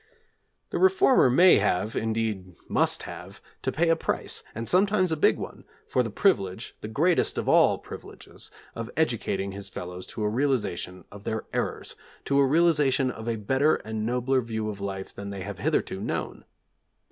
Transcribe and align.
The 0.71 0.79
reformer 0.79 1.29
may 1.29 1.59
have, 1.59 1.95
indeed 1.95 2.55
must 2.67 3.03
have, 3.03 3.39
to 3.61 3.71
pay 3.71 3.89
a 3.89 3.95
price, 3.95 4.41
and 4.55 4.67
sometimes 4.67 5.11
a 5.11 5.15
big 5.15 5.37
one, 5.37 5.63
for 5.87 6.01
the 6.01 6.09
privilege, 6.09 6.75
the 6.81 6.87
greatest 6.87 7.37
of 7.37 7.47
all 7.47 7.77
privileges, 7.77 8.49
of 8.73 8.89
educating 8.97 9.51
his 9.51 9.69
fellows 9.69 10.07
to 10.07 10.23
a 10.23 10.27
realisation 10.27 11.05
of 11.11 11.23
their 11.23 11.45
errors, 11.53 11.95
to 12.25 12.39
a 12.39 12.47
realisation 12.47 13.11
of 13.11 13.27
a 13.29 13.35
better 13.35 13.75
and 13.75 14.03
nobler 14.03 14.41
view 14.41 14.69
of 14.69 14.81
life 14.81 15.13
than 15.13 15.29
they 15.29 15.41
have 15.41 15.59
hitherto 15.59 16.01
known. 16.01 16.45